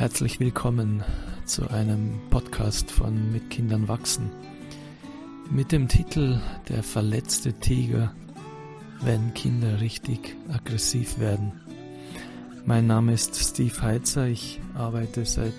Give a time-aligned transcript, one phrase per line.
[0.00, 1.04] Herzlich willkommen
[1.44, 4.30] zu einem Podcast von Mit Kindern wachsen
[5.50, 6.40] mit dem Titel
[6.70, 8.14] Der verletzte Tiger,
[9.02, 11.60] wenn Kinder richtig aggressiv werden.
[12.64, 15.52] Mein Name ist Steve Heitzer, ich arbeite seit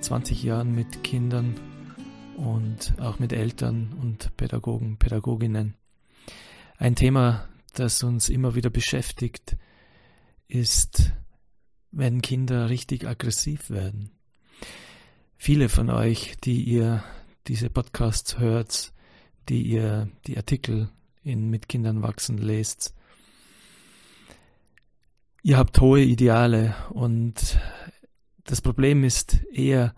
[0.00, 1.54] 20 Jahren mit Kindern
[2.36, 5.76] und auch mit Eltern und Pädagogen, Pädagoginnen.
[6.78, 9.56] Ein Thema, das uns immer wieder beschäftigt,
[10.48, 11.12] ist
[11.92, 14.10] wenn Kinder richtig aggressiv werden.
[15.36, 17.04] Viele von euch, die ihr
[17.46, 18.92] diese Podcasts hört,
[19.48, 20.88] die ihr die Artikel
[21.22, 22.94] in Mit Kindern wachsen lest,
[25.42, 27.58] ihr habt hohe Ideale und
[28.44, 29.94] das Problem ist eher,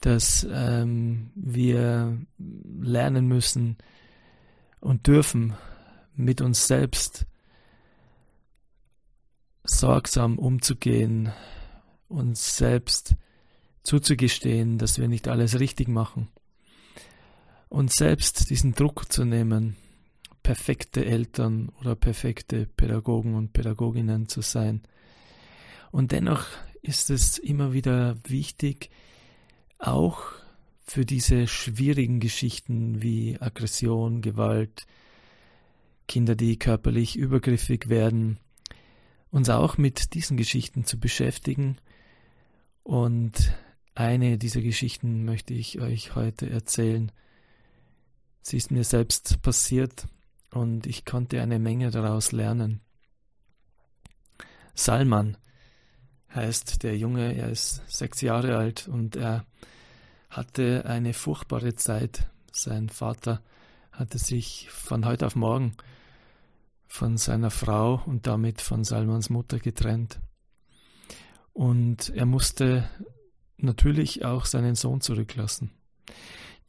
[0.00, 3.76] dass ähm, wir lernen müssen
[4.80, 5.54] und dürfen
[6.14, 7.26] mit uns selbst
[9.64, 11.32] sorgsam umzugehen,
[12.08, 13.14] uns selbst
[13.82, 16.28] zuzugestehen, dass wir nicht alles richtig machen,
[17.68, 19.76] uns selbst diesen Druck zu nehmen,
[20.42, 24.82] perfekte Eltern oder perfekte Pädagogen und Pädagoginnen zu sein.
[25.90, 26.46] Und dennoch
[26.82, 28.90] ist es immer wieder wichtig,
[29.78, 30.22] auch
[30.82, 34.86] für diese schwierigen Geschichten wie Aggression, Gewalt,
[36.08, 38.38] Kinder, die körperlich übergriffig werden,
[39.30, 41.78] uns auch mit diesen Geschichten zu beschäftigen.
[42.82, 43.52] Und
[43.94, 47.12] eine dieser Geschichten möchte ich euch heute erzählen.
[48.42, 50.06] Sie ist mir selbst passiert
[50.50, 52.80] und ich konnte eine Menge daraus lernen.
[54.74, 55.36] Salman
[56.34, 59.44] heißt der Junge, er ist sechs Jahre alt und er
[60.30, 62.30] hatte eine furchtbare Zeit.
[62.52, 63.42] Sein Vater
[63.92, 65.76] hatte sich von heute auf morgen
[66.90, 70.20] von seiner Frau und damit von Salmans Mutter getrennt.
[71.52, 72.90] Und er musste
[73.58, 75.70] natürlich auch seinen Sohn zurücklassen.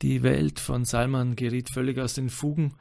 [0.03, 2.75] Die Welt von Salman geriet völlig aus den Fugen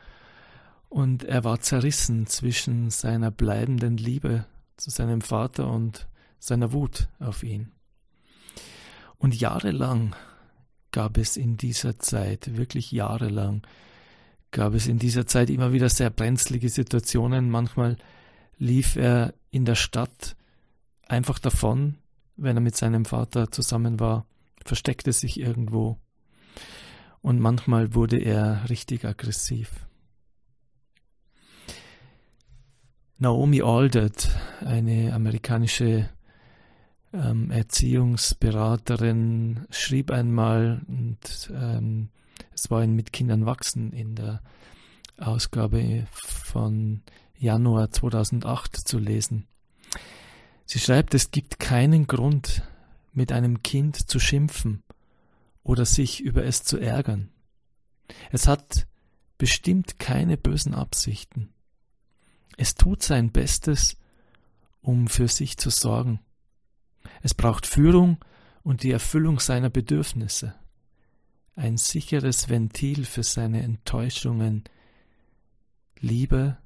[0.91, 4.45] und er war zerrissen zwischen seiner bleibenden Liebe
[4.77, 7.73] zu seinem Vater und seiner Wut auf ihn.
[9.17, 10.15] Und jahrelang
[10.93, 13.63] gab es in dieser Zeit, wirklich jahrelang,
[14.51, 17.51] gab es in dieser Zeit immer wieder sehr brenzlige Situationen.
[17.51, 17.97] Manchmal
[18.59, 20.37] lief er in der Stadt
[21.07, 21.97] einfach davon,
[22.37, 24.27] wenn er mit seinem Vater zusammen war,
[24.65, 25.99] versteckte sich irgendwo.
[27.23, 29.87] Und manchmal wurde er richtig aggressiv.
[33.19, 34.31] Naomi Aldet,
[34.65, 36.09] eine amerikanische
[37.13, 42.09] ähm, Erziehungsberaterin, schrieb einmal, und ähm,
[42.55, 44.43] es war in Mit Kindern wachsen in der
[45.17, 47.03] Ausgabe von
[47.37, 49.47] Januar 2008 zu lesen.
[50.67, 52.63] Sie schreibt, es gibt keinen Grund,
[53.13, 54.83] mit einem Kind zu schimpfen
[55.63, 57.31] oder sich über es zu ärgern.
[58.31, 58.87] Es hat
[59.39, 61.53] bestimmt keine bösen Absichten.
[62.57, 63.97] Es tut sein Bestes,
[64.81, 66.21] um für sich zu sorgen.
[67.23, 68.19] Es braucht Führung
[68.63, 70.55] und die Erfüllung seiner Bedürfnisse
[71.61, 74.65] ein sicheres Ventil für seine Enttäuschungen,
[76.01, 76.57] Liebe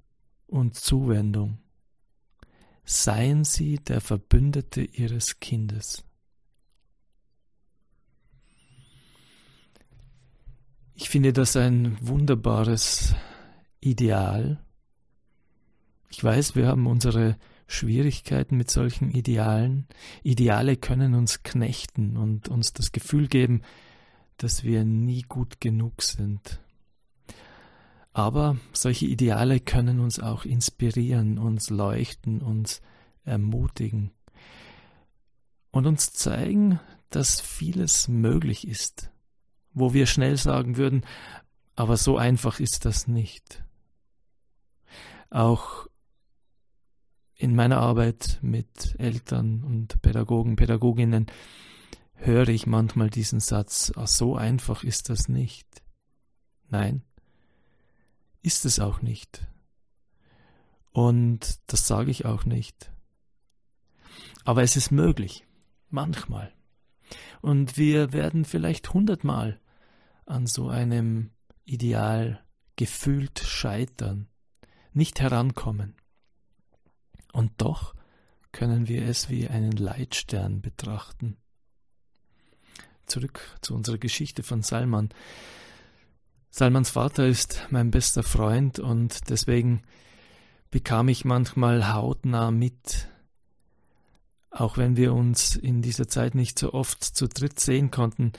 [0.47, 1.59] und Zuwendung.
[2.85, 6.05] Seien Sie der Verbündete Ihres Kindes.
[10.95, 13.17] Ich finde das ein wunderbares
[13.81, 14.65] Ideal.
[16.09, 19.89] Ich weiß, wir haben unsere Schwierigkeiten mit solchen Idealen.
[20.23, 23.63] Ideale können uns knechten und uns das Gefühl geben,
[24.37, 26.61] dass wir nie gut genug sind.
[28.13, 32.81] Aber solche Ideale können uns auch inspirieren, uns leuchten, uns
[33.25, 34.13] ermutigen
[35.73, 36.79] und uns zeigen,
[37.11, 39.11] dass vieles möglich ist,
[39.73, 41.05] wo wir schnell sagen würden,
[41.75, 43.65] aber so einfach ist das nicht.
[45.31, 45.89] Auch
[47.35, 51.27] in meiner Arbeit mit Eltern und Pädagogen, Pädagoginnen
[52.15, 55.83] höre ich manchmal diesen Satz, ach, so einfach ist das nicht.
[56.69, 57.03] Nein,
[58.43, 59.47] ist es auch nicht.
[60.91, 62.93] Und das sage ich auch nicht.
[64.45, 65.45] Aber es ist möglich,
[65.91, 66.53] manchmal.
[67.41, 69.61] Und wir werden vielleicht hundertmal
[70.27, 71.31] an so einem
[71.65, 72.45] Ideal
[72.77, 74.29] gefühlt scheitern,
[74.93, 75.97] nicht herankommen.
[77.33, 77.95] Und doch
[78.53, 81.37] können wir es wie einen Leitstern betrachten
[83.07, 85.11] zurück zu unserer Geschichte von Salman.
[86.51, 89.83] Salmans Vater ist mein bester Freund und deswegen
[90.71, 93.09] bekam ich manchmal hautnah mit,
[94.51, 98.33] auch wenn wir uns in dieser Zeit nicht so oft zu dritt sehen konnten,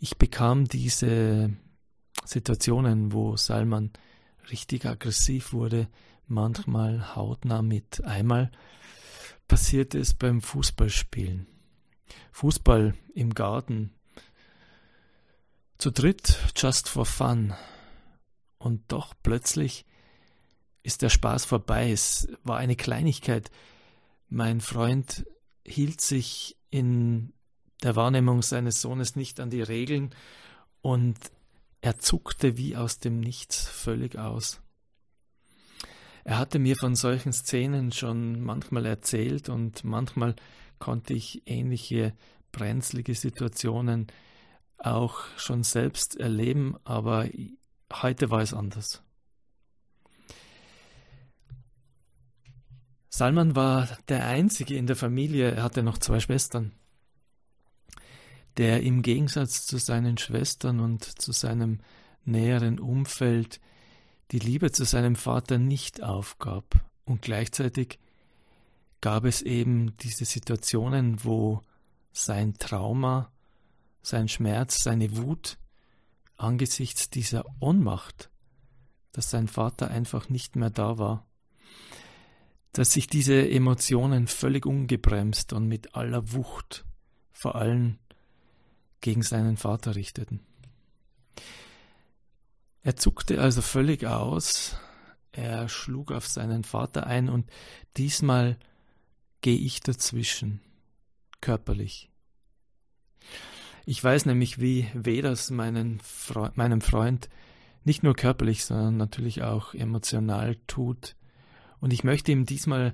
[0.00, 1.50] ich bekam diese
[2.24, 3.90] Situationen, wo Salman
[4.50, 5.88] richtig aggressiv wurde,
[6.26, 8.04] manchmal hautnah mit.
[8.04, 8.50] Einmal
[9.46, 11.46] passierte es beim Fußballspielen.
[12.32, 13.92] Fußball im Garten.
[15.78, 17.54] Zu dritt, just for fun.
[18.58, 19.86] Und doch plötzlich
[20.82, 21.92] ist der Spaß vorbei.
[21.92, 23.52] Es war eine Kleinigkeit.
[24.28, 25.24] Mein Freund
[25.64, 27.32] hielt sich in
[27.84, 30.10] der Wahrnehmung seines Sohnes nicht an die Regeln
[30.80, 31.16] und
[31.80, 34.60] er zuckte wie aus dem Nichts völlig aus.
[36.24, 40.34] Er hatte mir von solchen Szenen schon manchmal erzählt und manchmal
[40.80, 42.14] konnte ich ähnliche
[42.50, 44.08] brenzlige Situationen
[44.78, 47.28] auch schon selbst erleben, aber
[47.92, 49.02] heute war es anders.
[53.10, 56.72] Salman war der Einzige in der Familie, er hatte noch zwei Schwestern,
[58.56, 61.80] der im Gegensatz zu seinen Schwestern und zu seinem
[62.24, 63.60] näheren Umfeld
[64.30, 66.84] die Liebe zu seinem Vater nicht aufgab.
[67.04, 67.98] Und gleichzeitig
[69.00, 71.62] gab es eben diese Situationen, wo
[72.12, 73.32] sein Trauma,
[74.02, 75.58] sein Schmerz, seine Wut
[76.36, 78.30] angesichts dieser Ohnmacht,
[79.12, 81.26] dass sein Vater einfach nicht mehr da war,
[82.72, 86.84] dass sich diese Emotionen völlig ungebremst und mit aller Wucht
[87.32, 87.98] vor allem
[89.00, 90.40] gegen seinen Vater richteten.
[92.82, 94.76] Er zuckte also völlig aus,
[95.32, 97.50] er schlug auf seinen Vater ein und
[97.96, 98.58] diesmal
[99.40, 100.60] gehe ich dazwischen,
[101.40, 102.10] körperlich.
[103.90, 107.30] Ich weiß nämlich, wie weh das meinen Fre meinem Freund
[107.84, 111.16] nicht nur körperlich, sondern natürlich auch emotional tut.
[111.80, 112.92] Und ich möchte ihm diesmal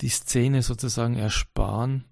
[0.00, 2.04] die Szene sozusagen ersparen,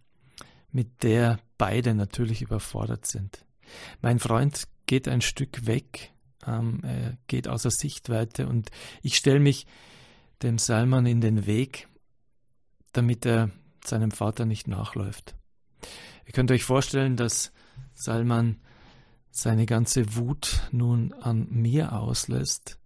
[0.72, 3.46] mit der beide natürlich überfordert sind.
[4.02, 6.12] Mein Freund geht ein Stück weg,
[6.44, 9.68] ähm, er geht außer Sichtweite und ich stelle mich
[10.42, 11.86] dem Salman in den Weg,
[12.90, 13.52] damit er
[13.84, 15.36] seinem Vater nicht nachläuft.
[16.26, 17.52] Ihr könnt euch vorstellen, dass
[17.94, 18.60] Salman
[19.30, 22.78] seine ganze Wut nun an mir auslässt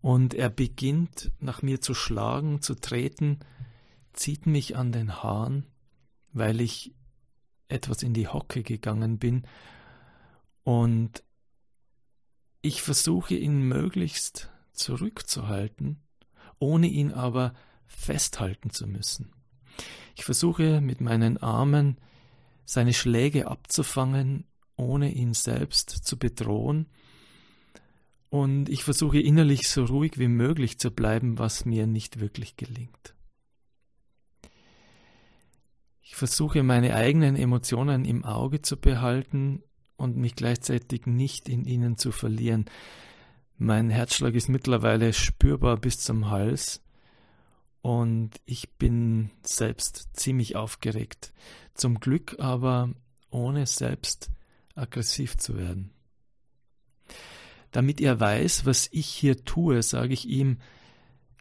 [0.00, 3.40] und er beginnt nach mir zu schlagen, zu treten,
[4.12, 5.66] zieht mich an den Haaren,
[6.32, 6.94] weil ich
[7.68, 9.46] etwas in die Hocke gegangen bin
[10.62, 11.24] und
[12.62, 16.02] ich versuche ihn möglichst zurückzuhalten,
[16.58, 17.52] ohne ihn aber
[17.86, 19.32] festhalten zu müssen.
[20.16, 21.98] Ich versuche mit meinen Armen
[22.64, 24.46] seine Schläge abzufangen,
[24.76, 26.86] ohne ihn selbst zu bedrohen,
[28.34, 33.14] und ich versuche innerlich so ruhig wie möglich zu bleiben, was mir nicht wirklich gelingt.
[36.02, 39.62] Ich versuche meine eigenen Emotionen im Auge zu behalten
[39.96, 42.64] und mich gleichzeitig nicht in ihnen zu verlieren.
[43.56, 46.83] Mein Herzschlag ist mittlerweile spürbar bis zum Hals
[47.84, 51.34] und ich bin selbst ziemlich aufgeregt.
[51.74, 52.88] Zum Glück aber
[53.28, 54.30] ohne selbst
[54.74, 55.90] aggressiv zu werden.
[57.72, 60.60] Damit er weiß, was ich hier tue, sage ich ihm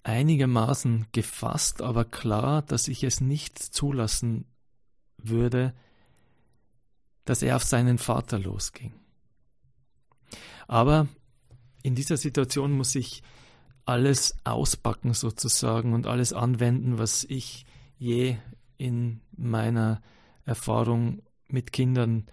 [0.03, 4.43] einigermaßen gefasst, aber klar, dass ich es nicht zulassen
[5.17, 5.73] würde,
[7.23, 8.91] dass er auf seinen Vater losging.
[10.67, 11.07] Aber
[11.83, 13.23] in dieser Situation muss ich
[13.85, 17.65] alles auspacken sozusagen und alles anwenden, was ich
[17.97, 18.37] je
[18.77, 20.01] in meiner
[20.45, 22.25] Erfahrung mit Kindern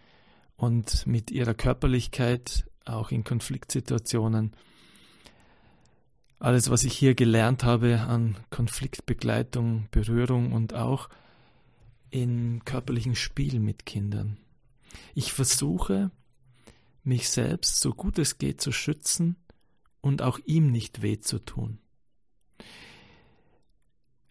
[0.56, 4.52] und mit ihrer Körperlichkeit auch in Konfliktsituationen.
[6.38, 11.08] Alles, was ich hier gelernt habe an Konfliktbegleitung, Berührung und auch
[12.10, 14.38] in körperlichen Spiel mit Kindern.
[15.14, 16.10] Ich versuche,
[17.04, 19.36] mich selbst so gut es geht zu schützen
[20.00, 21.78] und auch ihm nicht weh zu tun.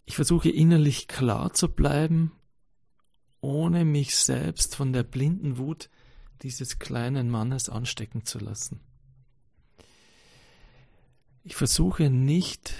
[0.05, 2.31] Ich versuche innerlich klar zu bleiben,
[3.41, 5.89] ohne mich selbst von der blinden Wut
[6.41, 8.79] dieses kleinen Mannes anstecken zu lassen.
[11.43, 12.73] Ich versuche nicht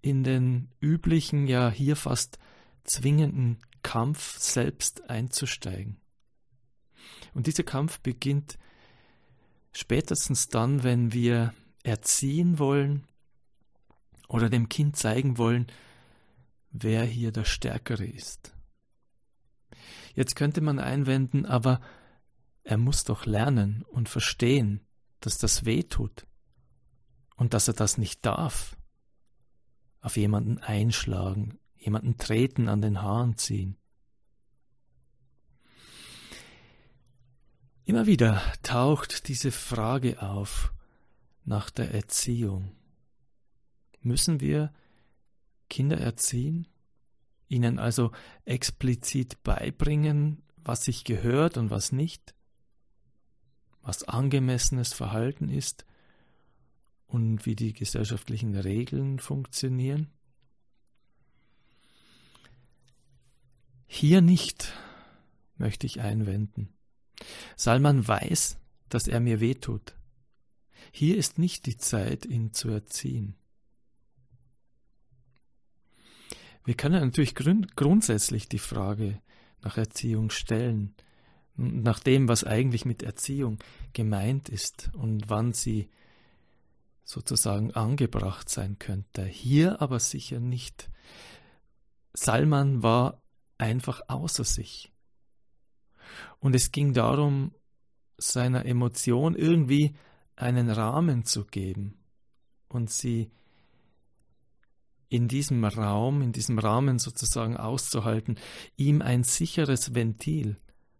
[0.00, 2.38] in den üblichen, ja hier fast
[2.84, 6.00] zwingenden Kampf selbst einzusteigen.
[7.34, 8.58] Und dieser Kampf beginnt
[9.72, 11.52] spätestens dann, wenn wir
[11.88, 13.04] erziehen wollen
[14.28, 15.66] oder dem Kind zeigen wollen,
[16.70, 18.54] wer hier der Stärkere ist.
[20.14, 21.80] Jetzt könnte man einwenden, aber
[22.62, 24.80] er muss doch lernen und verstehen,
[25.20, 26.26] dass das weh tut
[27.36, 28.76] und dass er das nicht darf.
[30.00, 33.76] Auf jemanden einschlagen, jemanden treten, an den Haaren ziehen.
[37.84, 40.74] Immer wieder taucht diese Frage auf,
[41.44, 42.72] nach der Erziehung.
[44.00, 44.72] Müssen wir
[45.68, 46.68] Kinder erziehen?
[47.48, 48.12] Ihnen also
[48.44, 52.34] explizit beibringen, was sich gehört und was nicht?
[53.80, 55.86] Was angemessenes Verhalten ist
[57.06, 60.10] und wie die gesellschaftlichen Regeln funktionieren?
[63.86, 64.74] Hier nicht,
[65.56, 66.68] möchte ich einwenden.
[67.56, 68.58] Salman weiß,
[68.90, 69.97] dass er mir wehtut.
[70.92, 73.34] Hier ist nicht die Zeit, ihn zu erziehen.
[76.64, 79.22] Wir können natürlich grund grundsätzlich die Frage
[79.62, 80.94] nach Erziehung stellen,
[81.56, 83.58] nach dem, was eigentlich mit Erziehung
[83.92, 85.88] gemeint ist und wann sie
[87.04, 89.24] sozusagen angebracht sein könnte.
[89.24, 90.90] Hier aber sicher nicht.
[92.12, 93.22] Salman war
[93.56, 94.92] einfach außer sich.
[96.38, 97.52] Und es ging darum,
[98.18, 99.94] seiner Emotion irgendwie
[100.38, 101.94] einen Rahmen zu geben
[102.68, 103.30] und sie
[105.08, 108.38] in diesem Raum, in diesem Rahmen sozusagen auszuhalten,
[108.76, 110.56] ihm ein sicheres Ventil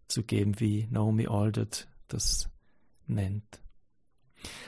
[0.08, 2.48] zu geben, wie Naomi Aldert das
[3.06, 3.60] nennt.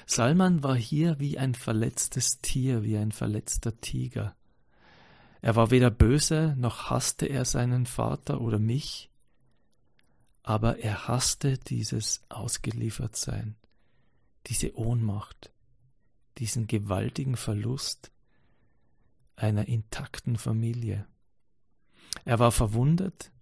[0.06, 4.36] Salman war hier wie ein verletztes Tier, wie ein verletzter Tiger.
[5.40, 9.10] Er war weder böse, noch hasste er seinen Vater oder mich,
[10.42, 13.56] aber er hasste dieses Ausgeliefertsein,
[14.46, 15.52] diese Ohnmacht,
[16.38, 18.10] diesen gewaltigen Verlust
[19.36, 21.06] einer intakten Familie.
[22.24, 23.32] Er war verwundet,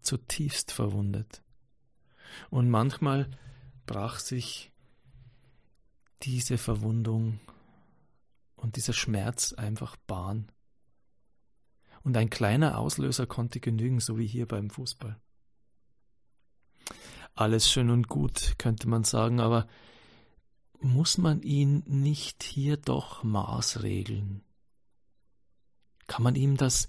[0.00, 1.42] zutiefst verwundet.
[2.50, 3.30] Und manchmal
[3.86, 4.72] brach sich
[6.22, 7.40] diese Verwundung
[8.56, 10.50] und dieser Schmerz einfach Bahn.
[12.02, 15.20] Und ein kleiner Auslöser konnte genügen, so wie hier beim Fußball.
[17.34, 19.66] Alles schön und gut, könnte man sagen, aber
[20.84, 24.42] muss man ihn nicht hier doch maßregeln?
[26.06, 26.88] Kann man ihm das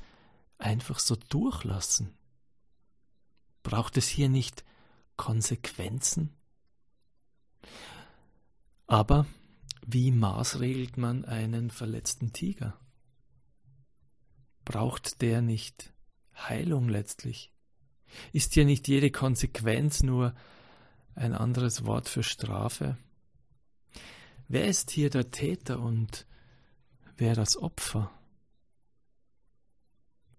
[0.58, 2.14] einfach so durchlassen?
[3.62, 4.64] Braucht es hier nicht
[5.16, 6.34] Konsequenzen?
[8.88, 9.26] Aber
[9.86, 12.78] wie maßregelt man einen verletzten Tiger?
[14.66, 15.94] Braucht der nicht
[16.36, 17.52] Heilung letztlich?
[18.32, 20.36] Ist hier nicht jede Konsequenz nur
[21.16, 22.98] ein anderes Wort für Strafe?
[24.48, 26.26] Wer ist hier der Täter und
[27.18, 28.12] wer das Opfer?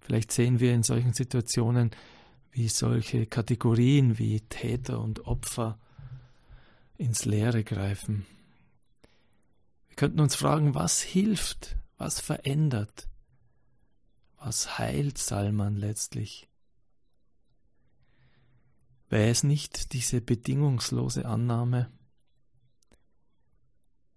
[0.01, 1.91] Vielleicht sehen wir in solchen Situationen,
[2.53, 5.79] wie solche Kategorien wie Täter und Opfer
[6.99, 8.27] ins Leere greifen.
[9.89, 13.09] Wir könnten uns fragen, was hilft, was verändert,
[14.37, 16.49] was heilt Salman letztlich?
[19.09, 21.91] Wäre es nicht diese bedingungslose Annahme,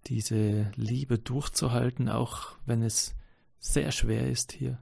[0.05, 3.15] diese Liebe durchzuhalten, auch wenn es
[3.59, 4.81] sehr schwer ist hier?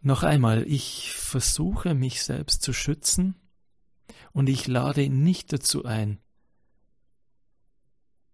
[0.00, 3.36] Noch einmal, ich versuche mich selbst zu schützen
[4.32, 6.20] und ich lade nicht dazu ein,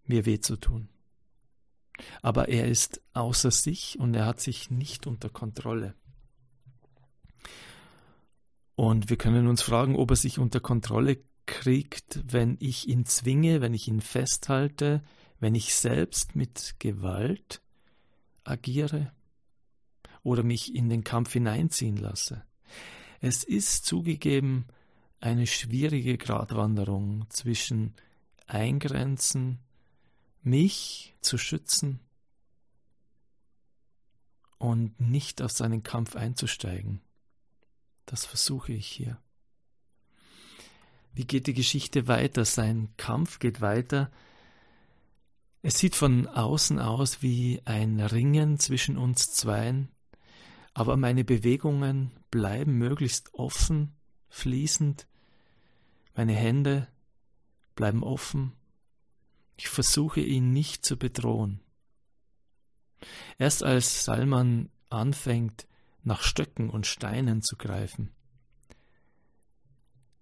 [0.03, 0.89] mir weh zu tun.
[2.21, 5.95] Aber er ist außer sich und er hat sich nicht unter Kontrolle.
[8.75, 13.61] Und wir können uns fragen, ob er sich unter Kontrolle kriegt, wenn ich ihn zwinge,
[13.61, 15.03] wenn ich ihn festhalte,
[15.39, 17.61] wenn ich selbst mit Gewalt
[18.43, 19.11] agiere
[20.23, 22.43] oder mich in den Kampf hineinziehen lasse.
[23.19, 24.65] Es ist zugegeben
[25.19, 27.95] eine schwierige Gratwanderung zwischen
[28.47, 29.59] Eingrenzen,
[30.41, 31.99] mich zu schützen
[34.57, 37.01] und nicht auf seinen Kampf einzusteigen.
[38.05, 39.21] Das versuche ich hier.
[41.13, 42.45] Wie geht die Geschichte weiter?
[42.45, 44.11] Sein Kampf geht weiter.
[45.61, 49.89] Es sieht von außen aus wie ein Ringen zwischen uns zweien,
[50.73, 53.93] aber meine Bewegungen bleiben möglichst offen,
[54.29, 55.07] fließend,
[56.15, 56.87] meine Hände
[57.75, 58.53] bleiben offen,
[59.57, 61.59] ich versuche ihn nicht zu bedrohen.
[63.37, 65.67] Erst als Salman anfängt,
[66.03, 68.11] nach Stöcken und Steinen zu greifen,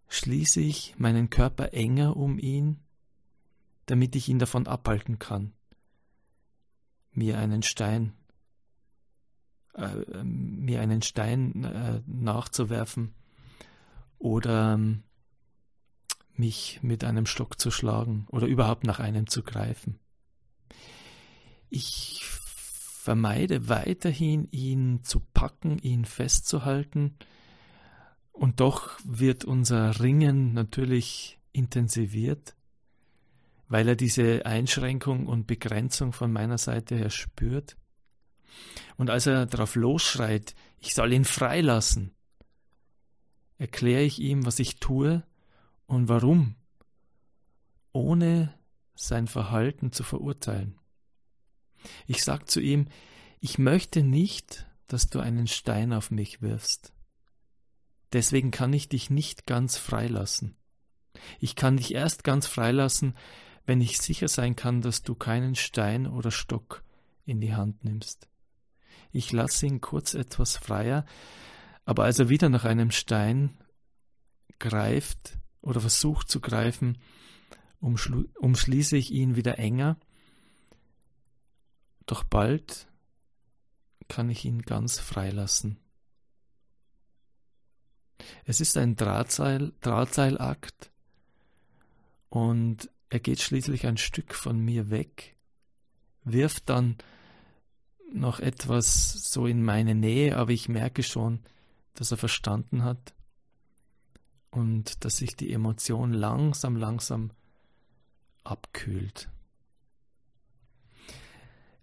[0.10, 2.80] schließe ich meinen Körper enger um ihn,
[3.86, 5.54] damit ich ihn davon abhalten kann,
[7.12, 8.14] mir einen Stein
[9.80, 13.14] äh, mir einen Stein äh, nachzuwerfen
[14.18, 15.04] oder ähm,
[16.34, 20.00] mich mit einem Stock zu schlagen oder überhaupt nach einem zu greifen.
[21.70, 27.16] Ich vermeide weiterhin, ihn zu packen, ihn festzuhalten
[28.40, 32.56] Und doch wird unser Ringen natürlich intensiviert,
[33.68, 37.76] weil er diese Einschränkung und Begrenzung von meiner Seite her spürt.
[38.96, 42.16] Und als er darauf losschreit, ich soll ihn freilassen,
[43.58, 45.22] erkläre ich ihm, was ich tue
[45.86, 46.56] und warum,
[47.92, 48.58] ohne
[48.96, 50.80] sein Verhalten zu verurteilen.
[52.08, 52.88] Ich sage zu ihm,
[53.42, 56.94] ich möchte nicht, dass du einen Stein auf mich wirfst.
[58.14, 60.56] Deswegen kann ich dich nicht ganz freilassen.
[61.40, 63.16] Ich kann dich erst ganz freilassen,
[63.66, 66.84] wenn ich sicher sein kann, dass du keinen Stein oder Stock
[67.26, 68.28] in die Hand nimmst.
[69.12, 71.06] Ich lasse ihn kurz etwas freier,
[71.86, 73.58] aber als er wieder nach einem Stein
[74.60, 76.98] greift oder versucht zu greifen,
[77.80, 79.98] umschließe ich ihn wieder enger,
[82.06, 82.88] doch bald
[84.08, 85.80] kann ich ihn ganz freilassen.
[88.46, 90.92] Es ist ein Drahtseil, Drahtseilakt
[92.30, 95.36] und er geht schließlich ein Stück von mir weg,
[96.24, 96.98] wirft dann
[98.12, 101.40] noch etwas so in meine Nähe, aber ich merke schon,
[101.94, 103.14] dass er verstanden hat
[104.52, 107.32] und dass sich die Emotion langsam, langsam
[108.44, 109.30] abkühlt.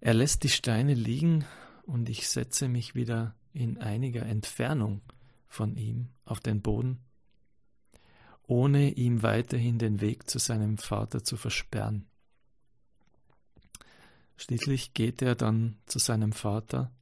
[0.00, 1.44] Er lässt die Steine liegen
[1.84, 5.00] und ich setze mich wieder in einiger Entfernung
[5.48, 7.00] von ihm auf den Boden,
[8.46, 12.06] ohne ihm weiterhin den Weg zu seinem Vater zu versperren.
[14.36, 16.92] Schließlich geht er dann zu seinem Vater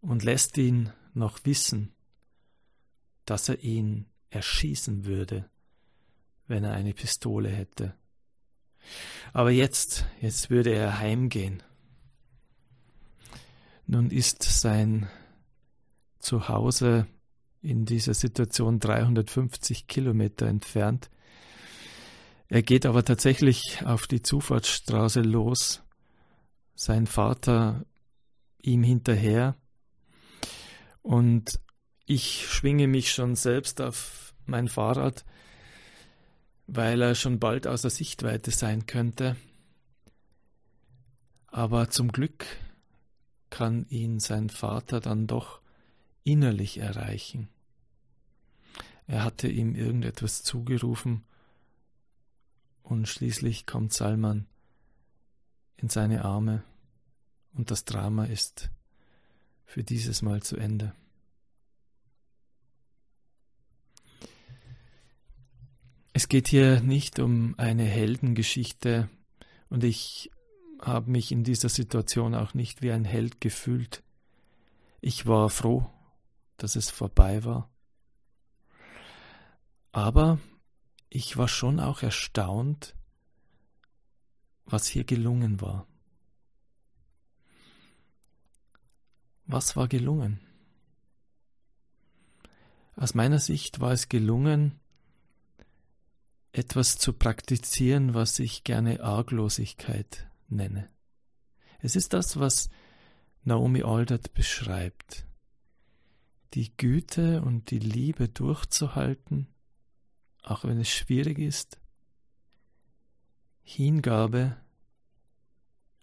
[0.00, 1.92] und lässt ihn noch wissen,
[3.24, 5.48] dass er ihn erschießen würde,
[6.46, 7.94] wenn er eine Pistole hätte.
[9.32, 11.62] Aber jetzt, jetzt würde er heimgehen.
[13.86, 15.08] Nun ist sein
[16.18, 17.06] Zuhause
[17.62, 21.10] in dieser Situation 350 Kilometer entfernt.
[22.48, 25.82] Er geht aber tatsächlich auf die Zufahrtsstraße los,
[26.74, 27.84] sein Vater
[28.62, 29.56] ihm hinterher,
[31.08, 31.58] und
[32.04, 35.24] ich schwinge mich schon selbst auf mein Fahrrad,
[36.66, 39.36] weil er schon bald außer Sichtweite sein könnte.
[41.46, 42.44] Aber zum Glück
[43.48, 45.62] kann ihn sein Vater dann doch
[46.28, 47.48] innerlich erreichen.
[49.06, 51.24] Er hatte ihm irgendetwas zugerufen,
[52.82, 54.46] und schließlich kommt Salman
[55.76, 56.62] in seine Arme,
[57.54, 58.70] und das Drama ist
[59.64, 60.94] für dieses Mal zu Ende.
[66.12, 69.08] Es geht hier nicht um eine Heldengeschichte
[69.70, 70.30] und ich
[70.80, 74.02] habe mich in dieser Situation auch nicht wie ein Held gefühlt.
[75.00, 75.88] Ich war froh,
[76.58, 77.70] dass es vorbei war.
[79.92, 80.38] Aber
[81.08, 82.94] ich war schon auch erstaunt,
[84.66, 85.86] was hier gelungen war.
[89.46, 90.40] Was war gelungen?
[92.96, 94.78] Aus meiner Sicht war es gelungen,
[96.52, 100.90] etwas zu praktizieren, was ich gerne Arglosigkeit nenne.
[101.78, 102.68] Es ist das, was
[103.44, 105.27] Naomi Aldert beschreibt.
[106.54, 109.48] Die Güte und die Liebe durchzuhalten,
[110.42, 111.78] auch wenn es schwierig ist.
[113.62, 114.56] Hingabe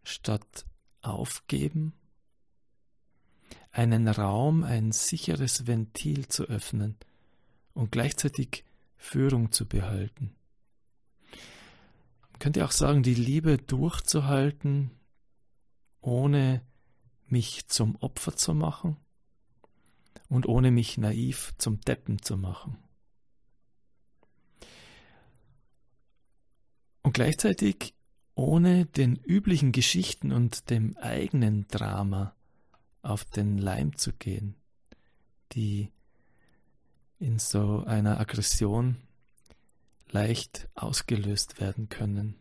[0.04, 0.66] statt
[1.02, 1.94] Aufgeben.
[3.72, 6.96] Einen Raum, ein sicheres Ventil zu öffnen
[7.74, 8.64] und gleichzeitig
[8.98, 10.36] Führung zu behalten.
[12.32, 14.92] Man könnte auch sagen, die Liebe durchzuhalten,
[16.02, 16.62] ohne
[17.28, 18.98] mich zum Opfer zu machen
[20.30, 22.78] und ohne mich naiv zum Deppen zu machen.
[27.02, 27.94] Und gleichzeitig
[28.34, 32.36] ohne den üblichen Geschichten und dem eigenen Drama
[33.02, 34.56] auf den Leim zu gehen,
[35.54, 35.92] die
[37.20, 38.98] in so einer Aggression
[40.10, 42.36] leicht ausgelöst werden können.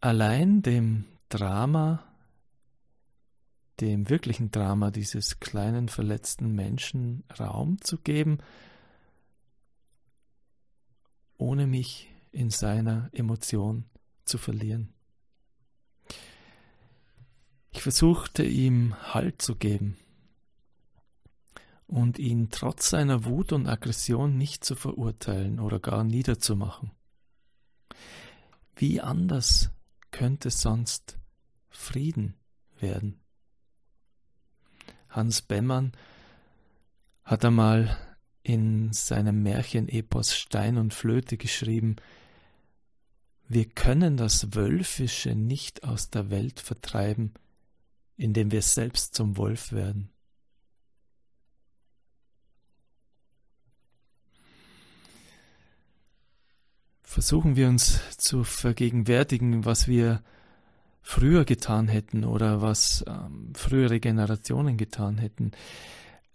[0.00, 2.04] Allein dem Drama,
[3.80, 8.38] dem wirklichen Drama dieses kleinen verletzten Menschen Raum zu geben,
[11.36, 13.84] ohne mich in seiner Emotion
[14.24, 14.92] zu verlieren.
[17.72, 19.96] Ich versuchte ihm Halt zu geben,
[21.92, 26.90] und ihn trotz seiner Wut und Aggression nicht zu verurteilen oder gar niederzumachen.
[28.76, 29.70] Wie anders
[30.10, 31.18] könnte sonst
[31.68, 32.34] Frieden
[32.80, 33.21] werden?
[35.12, 35.92] Hans Bemmern
[37.24, 37.96] hat einmal
[38.42, 41.96] in seinem Märchenepos Stein und Flöte geschrieben,
[43.48, 47.34] wir können das Wölfische nicht aus der Welt vertreiben,
[48.16, 50.08] indem wir selbst zum Wolf werden.
[57.02, 60.22] Versuchen wir uns zu vergegenwärtigen, was wir
[61.02, 65.50] früher getan hätten oder was ähm, frühere Generationen getan hätten.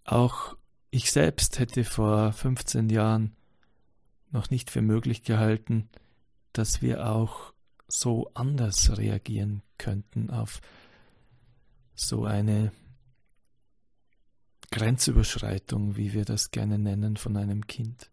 [0.03, 0.55] Auch
[0.91, 3.35] ich selbst hätte vor 15 Jahren
[4.31, 5.89] noch nicht für möglich gehalten,
[6.53, 7.53] dass wir auch
[7.87, 10.59] so anders reagieren könnten auf
[11.95, 12.71] so eine
[14.71, 18.11] Grenzüberschreitung, wie wir das gerne nennen, von einem Kind.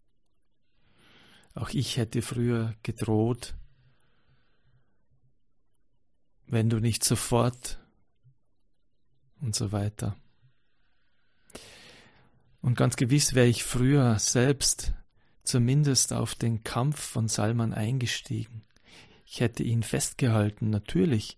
[1.53, 3.55] Auch ich hätte früher gedroht,
[6.55, 7.79] wenn du nicht sofort
[9.41, 10.15] und so weiter.
[12.61, 14.93] Und ganz gewiss wäre ich früher selbst
[15.43, 18.63] zumindest auf den Kampf von Salman eingestiegen.
[19.25, 21.37] Ich hätte ihn festgehalten, natürlich,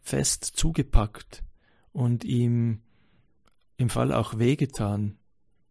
[0.00, 1.44] fest zugepackt
[1.92, 2.82] und ihm
[3.76, 5.18] im Fall auch wehgetan,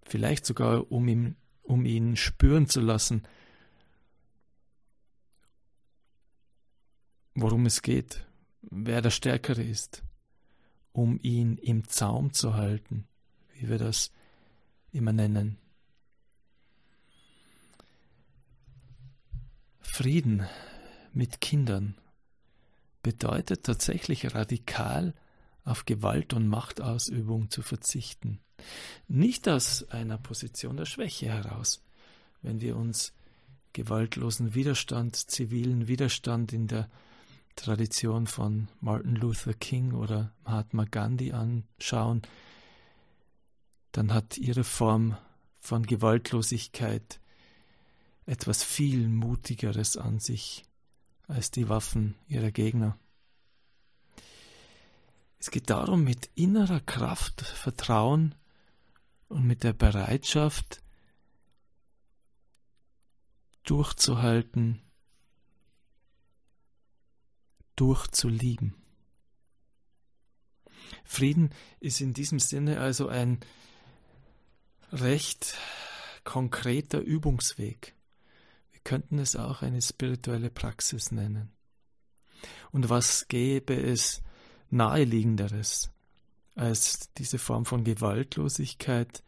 [0.03, 3.23] vielleicht sogar um, ihm, um ihn spüren zu lassen,
[7.35, 8.25] worum es geht,
[8.61, 10.03] wer der Stärkere ist,
[10.91, 13.07] um ihn im Zaum zu halten,
[13.53, 14.11] wie wir das
[14.91, 15.57] immer nennen.
[19.79, 20.47] Frieden
[21.13, 21.95] mit Kindern
[23.03, 25.13] bedeutet tatsächlich radikal
[25.65, 28.39] auf Gewalt und Machtausübung zu verzichten.
[29.07, 31.83] Nicht aus einer Position der Schwäche heraus,
[32.41, 33.13] wenn wir uns
[33.73, 36.89] gewaltlosen Widerstand, zivilen Widerstand in der
[37.55, 42.21] Tradition von Martin Luther King oder Mahatma Gandhi anschauen,
[43.91, 45.17] dann hat ihre Form
[45.59, 47.19] von Gewaltlosigkeit
[48.25, 50.65] etwas viel Mutigeres an sich
[51.27, 52.97] als die Waffen ihrer Gegner.
[55.39, 58.33] Es geht darum, mit innerer Kraft, Vertrauen
[59.27, 60.81] und mit der Bereitschaft
[63.63, 64.81] durchzuhalten,
[67.75, 68.75] durchzulieben.
[71.03, 73.39] Frieden ist in diesem Sinne also ein
[74.91, 75.57] recht
[76.23, 77.95] konkreter Übungsweg
[78.83, 81.51] könnten es auch eine spirituelle Praxis nennen.
[82.71, 84.21] Und was gäbe es
[84.69, 85.91] naheliegenderes,
[86.55, 89.23] als diese Form von Gewaltlosigkeit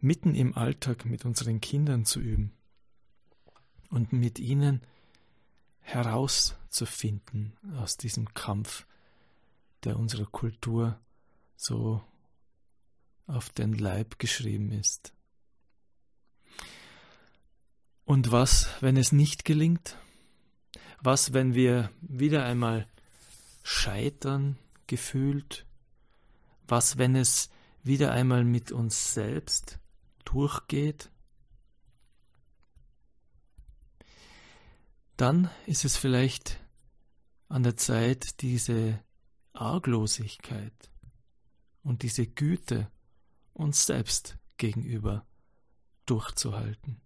[0.00, 2.52] mitten im Alltag mit unseren Kindern zu üben
[3.88, 4.82] und mit ihnen
[5.84, 8.86] herauszufinden aus diesem Kampf,
[9.84, 10.98] der unserer Kultur
[11.56, 12.02] so
[13.26, 15.12] auf den Leib geschrieben ist.
[18.04, 19.96] Und was, wenn es nicht gelingt?
[21.00, 22.86] Was, wenn wir wieder einmal
[23.62, 25.64] scheitern gefühlt?
[26.66, 27.50] Was, wenn es
[27.82, 29.78] wieder einmal mit uns selbst
[30.24, 31.10] durchgeht?
[35.16, 36.60] Dann ist es vielleicht
[37.48, 39.00] an der Zeit, diese
[39.52, 40.90] Arglosigkeit
[41.82, 42.90] und diese Güte
[43.52, 45.24] uns selbst gegenüber
[46.06, 47.00] durchzuhalten.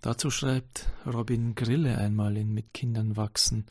[0.00, 3.66] Dazu schreibt Robin Grille einmal in Mit Kindern wachsen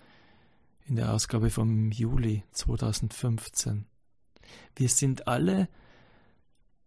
[0.86, 3.86] in der Ausgabe vom Juli 2015.
[4.76, 5.68] Wir sind alle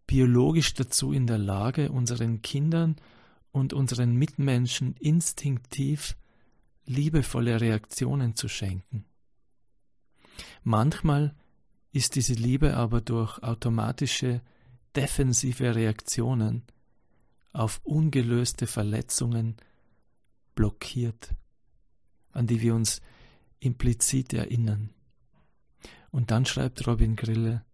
[0.07, 2.97] biologisch dazu in der Lage, unseren Kindern
[3.55, 6.17] und unseren Mitmenschen instinktiv
[6.87, 9.05] liebevolle Reaktionen zu schenken.
[10.65, 11.37] Manchmal
[11.93, 14.43] ist diese Liebe aber durch automatische
[14.97, 16.65] defensive Reaktionen
[17.53, 19.57] auf ungelöste Verletzungen
[20.57, 21.33] blockiert,
[22.33, 23.01] an die wir uns
[23.61, 24.91] implizit erinnern.
[26.11, 27.65] Und dann schreibt Robin Grille,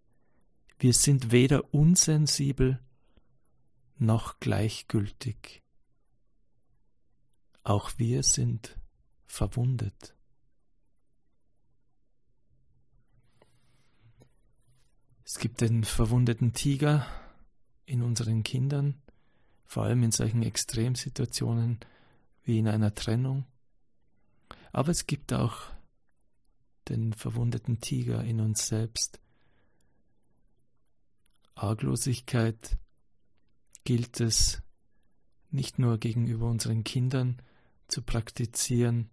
[0.79, 2.79] wir sind weder unsensibel
[3.97, 5.63] noch gleichgültig.
[7.63, 8.79] Auch wir sind
[9.27, 10.15] verwundet.
[15.25, 17.07] Es gibt den verwundeten Tiger
[17.87, 19.01] in unseren Kindern,
[19.65, 21.79] vor allem in solchen Extremsituationen
[22.43, 23.45] wie in einer Trennung.
[24.73, 25.63] Aber es gibt auch
[26.89, 29.21] den verwundeten Tiger in uns selbst.
[31.55, 32.79] Arglosigkeit
[33.85, 34.63] gilt es
[35.51, 37.41] nicht nur gegenüber unseren Kindern
[37.89, 39.11] zu praktizieren,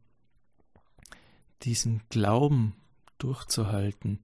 [1.63, 2.75] diesen Glauben
[3.17, 4.19] durchzuhalten,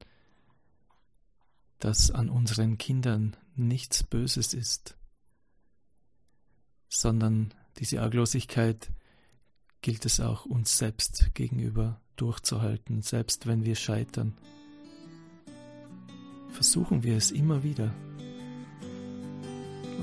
[1.80, 4.96] dass an unseren Kindern nichts Böses ist,
[6.88, 8.92] sondern diese Arglosigkeit
[9.82, 14.38] gilt es auch uns selbst gegenüber durchzuhalten, selbst wenn wir scheitern.
[16.52, 17.94] Versuchen wir es immer wieder.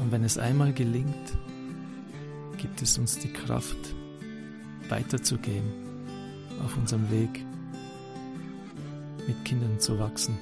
[0.01, 1.39] Und wenn es einmal gelingt,
[2.61, 3.95] gibt es uns die Kraft,
[4.91, 5.65] weiterzugehen
[6.63, 7.45] auf unserem Weg,
[9.27, 10.37] mit Kindern zu wachsen.